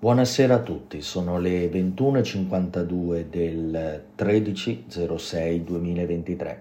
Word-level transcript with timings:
Buonasera 0.00 0.54
a 0.54 0.60
tutti, 0.60 1.02
sono 1.02 1.40
le 1.40 1.68
21.52 1.68 3.24
del 3.24 4.04
13.06.2023 4.16 6.56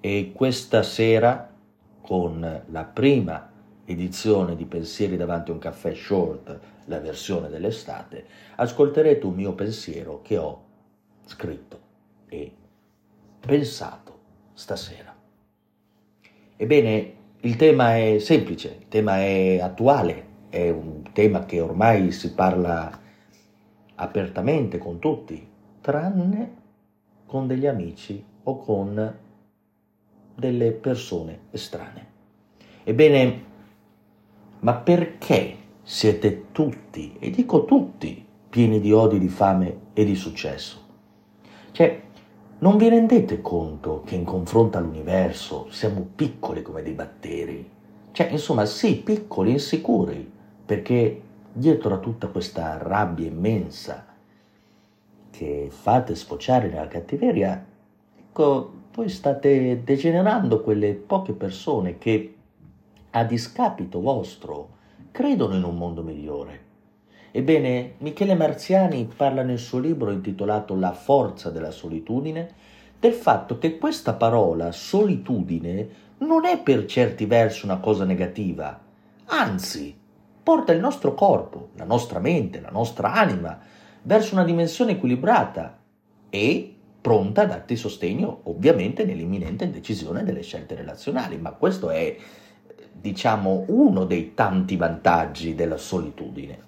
e 0.00 0.32
questa 0.34 0.82
sera 0.82 1.54
con 2.00 2.62
la 2.64 2.84
prima 2.84 3.52
edizione 3.84 4.56
di 4.56 4.64
Pensieri 4.64 5.18
davanti 5.18 5.50
a 5.50 5.52
un 5.52 5.60
caffè 5.60 5.92
short, 5.92 6.58
la 6.86 7.00
versione 7.00 7.50
dell'estate, 7.50 8.24
ascolterete 8.56 9.26
un 9.26 9.34
mio 9.34 9.52
pensiero 9.52 10.22
che 10.22 10.38
ho 10.38 10.62
scritto 11.26 11.78
e 12.30 12.50
pensato 13.40 14.20
stasera. 14.54 15.14
Ebbene, 16.56 17.12
il 17.40 17.56
tema 17.56 17.98
è 17.98 18.18
semplice, 18.20 18.78
il 18.80 18.88
tema 18.88 19.18
è 19.18 19.60
attuale, 19.60 20.27
è 20.48 20.70
un 20.70 21.02
tema 21.12 21.44
che 21.44 21.60
ormai 21.60 22.10
si 22.12 22.32
parla 22.32 22.90
apertamente 23.96 24.78
con 24.78 24.98
tutti, 24.98 25.46
tranne 25.80 26.56
con 27.26 27.46
degli 27.46 27.66
amici 27.66 28.24
o 28.42 28.58
con 28.58 29.16
delle 30.34 30.72
persone 30.72 31.40
estranee. 31.50 32.06
Ebbene, 32.84 33.44
ma 34.60 34.74
perché 34.74 35.56
siete 35.82 36.46
tutti, 36.52 37.16
e 37.18 37.30
dico 37.30 37.64
tutti, 37.64 38.24
pieni 38.48 38.80
di 38.80 38.92
odio, 38.92 39.18
di 39.18 39.28
fame 39.28 39.78
e 39.92 40.04
di 40.04 40.14
successo? 40.14 40.86
Cioè, 41.72 42.02
non 42.60 42.76
vi 42.76 42.88
rendete 42.88 43.40
conto 43.40 44.02
che 44.04 44.14
in 44.14 44.24
confronto 44.24 44.78
all'universo 44.78 45.68
siamo 45.70 46.06
piccoli 46.14 46.62
come 46.62 46.82
dei 46.82 46.92
batteri? 46.92 47.70
Cioè, 48.10 48.28
insomma, 48.30 48.64
sì, 48.64 48.96
piccoli, 48.96 49.52
insicuri, 49.52 50.32
perché 50.68 51.22
dietro 51.50 51.94
a 51.94 51.98
tutta 51.98 52.26
questa 52.26 52.76
rabbia 52.76 53.26
immensa 53.26 54.04
che 55.30 55.68
fate 55.70 56.14
sfociare 56.14 56.68
nella 56.68 56.88
cattiveria, 56.88 57.64
ecco, 58.18 58.72
voi 58.92 59.08
state 59.08 59.82
degenerando 59.82 60.60
quelle 60.60 60.92
poche 60.92 61.32
persone 61.32 61.96
che, 61.96 62.34
a 63.08 63.24
discapito 63.24 64.02
vostro, 64.02 64.68
credono 65.10 65.54
in 65.54 65.62
un 65.62 65.74
mondo 65.74 66.02
migliore. 66.02 66.60
Ebbene, 67.30 67.94
Michele 68.00 68.34
Marziani 68.34 69.08
parla 69.16 69.42
nel 69.42 69.58
suo 69.58 69.78
libro 69.78 70.10
intitolato 70.10 70.74
La 70.74 70.92
forza 70.92 71.48
della 71.48 71.70
solitudine 71.70 72.46
del 73.00 73.14
fatto 73.14 73.56
che 73.56 73.78
questa 73.78 74.12
parola 74.12 74.70
solitudine 74.70 75.88
non 76.18 76.44
è 76.44 76.60
per 76.60 76.84
certi 76.84 77.24
versi 77.24 77.64
una 77.64 77.78
cosa 77.78 78.04
negativa, 78.04 78.78
anzi, 79.24 79.98
porta 80.48 80.72
il 80.72 80.80
nostro 80.80 81.12
corpo, 81.12 81.68
la 81.74 81.84
nostra 81.84 82.20
mente, 82.20 82.62
la 82.62 82.70
nostra 82.70 83.12
anima 83.12 83.58
verso 84.00 84.32
una 84.32 84.44
dimensione 84.44 84.92
equilibrata 84.92 85.76
e 86.30 86.74
pronta 87.02 87.42
a 87.42 87.44
darti 87.44 87.76
sostegno, 87.76 88.40
ovviamente 88.44 89.04
nell'imminente 89.04 89.70
decisione 89.70 90.24
delle 90.24 90.40
scelte 90.40 90.74
relazionali, 90.74 91.36
ma 91.36 91.50
questo 91.50 91.90
è 91.90 92.16
diciamo 92.90 93.66
uno 93.66 94.06
dei 94.06 94.32
tanti 94.32 94.76
vantaggi 94.76 95.54
della 95.54 95.76
solitudine. 95.76 96.58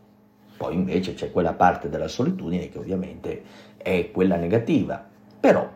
Poi 0.58 0.74
invece 0.74 1.14
c'è 1.14 1.30
quella 1.30 1.54
parte 1.54 1.88
della 1.88 2.08
solitudine 2.08 2.68
che 2.68 2.76
ovviamente 2.76 3.42
è 3.78 4.10
quella 4.10 4.36
negativa. 4.36 5.02
Però 5.40 5.66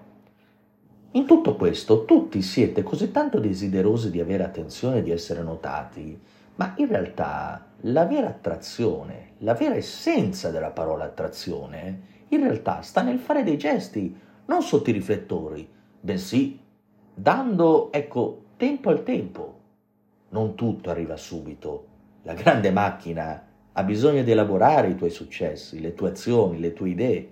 in 1.12 1.24
tutto 1.24 1.56
questo 1.56 2.04
tutti 2.04 2.42
siete 2.42 2.82
così 2.82 3.10
tanto 3.10 3.38
desiderosi 3.38 4.10
di 4.10 4.20
avere 4.20 4.44
attenzione, 4.44 5.02
di 5.02 5.10
essere 5.10 5.42
notati, 5.42 6.20
ma 6.56 6.74
in 6.76 6.86
realtà 6.86 7.66
la 7.82 8.06
vera 8.06 8.28
attrazione, 8.28 9.32
la 9.38 9.54
vera 9.54 9.74
essenza 9.74 10.50
della 10.50 10.70
parola 10.70 11.04
attrazione, 11.04 12.12
in 12.28 12.40
realtà 12.40 12.82
sta 12.82 13.02
nel 13.02 13.18
fare 13.18 13.42
dei 13.42 13.58
gesti, 13.58 14.16
non 14.46 14.62
sotto 14.62 14.90
i 14.90 14.92
riflettori, 14.92 15.68
bensì 16.00 16.60
dando, 17.14 17.92
ecco, 17.92 18.44
tempo 18.56 18.90
al 18.90 19.02
tempo. 19.02 19.60
Non 20.30 20.54
tutto 20.54 20.90
arriva 20.90 21.16
subito. 21.16 21.86
La 22.22 22.34
grande 22.34 22.70
macchina 22.70 23.46
ha 23.72 23.82
bisogno 23.82 24.22
di 24.22 24.30
elaborare 24.30 24.88
i 24.88 24.96
tuoi 24.96 25.10
successi, 25.10 25.80
le 25.80 25.94
tue 25.94 26.10
azioni, 26.10 26.58
le 26.58 26.72
tue 26.72 26.90
idee, 26.90 27.28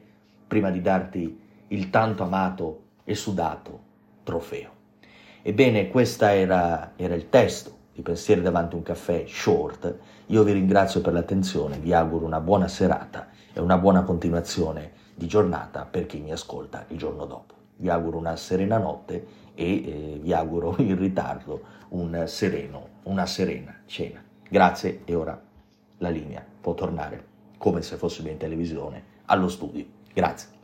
prima 0.47 0.71
di 0.71 0.81
darti 0.81 1.41
il 1.69 1.91
tanto 1.91 2.23
amato 2.25 2.83
e 3.05 3.15
sudato 3.15 3.81
trofeo. 4.23 4.71
Ebbene, 5.43 5.89
questo 5.89 6.25
era, 6.25 6.93
era 6.97 7.15
il 7.15 7.29
testo 7.29 7.81
di 7.95 8.03
Pensieri 8.03 8.41
davanti 8.41 8.75
a 8.75 8.79
un 8.79 8.83
caffè 8.83 9.25
short. 9.27 9.95
Io 10.27 10.43
vi 10.43 10.53
ringrazio 10.53 11.01
per 11.01 11.13
l'attenzione, 11.13 11.79
vi 11.79 11.93
auguro 11.93 12.25
una 12.25 12.41
buona 12.41 12.69
serata 12.69 13.29
e 13.53 13.61
una 13.61 13.77
buona 13.77 14.03
continuazione 14.03 14.93
di 15.15 15.27
giornata 15.27 15.85
per 15.85 16.07
chi 16.07 16.21
mi 16.21 16.33
ascolta 16.33 16.85
il 16.89 16.99
giorno 16.99 17.27
dopo. 17.27 17.55
Vi 17.77 17.89
auguro 17.89 18.19
una 18.19 18.37
serena 18.37 18.79
notte 18.79 19.27
e 19.55 19.65
eh, 19.65 20.19
vi 20.21 20.33
auguro 20.33 20.75
in 20.81 20.99
ritardo 20.99 21.81
un 21.91 22.25
sereno, 22.27 22.89
una 23.05 23.27
serena 23.27 23.75
cena. 23.87 24.23
Grazie 24.49 25.03
e 25.05 25.15
ora 25.15 25.41
la 25.99 26.09
linea 26.09 26.45
può 26.61 26.75
tornare 26.75 27.31
come 27.59 27.83
se 27.83 27.97
fossimo 27.97 28.29
in 28.29 28.39
televisione 28.39 29.05
allo 29.27 29.49
studio. 29.49 29.85
Grazie. 30.13 30.62